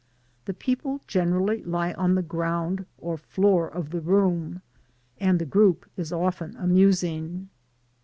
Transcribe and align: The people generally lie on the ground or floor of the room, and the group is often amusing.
The 0.45 0.55
people 0.55 1.01
generally 1.05 1.61
lie 1.63 1.93
on 1.93 2.15
the 2.15 2.23
ground 2.23 2.87
or 2.97 3.17
floor 3.17 3.67
of 3.67 3.91
the 3.91 4.01
room, 4.01 4.63
and 5.19 5.37
the 5.37 5.45
group 5.45 5.87
is 5.95 6.11
often 6.11 6.55
amusing. 6.57 7.49